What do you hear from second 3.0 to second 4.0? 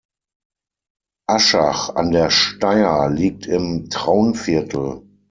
liegt im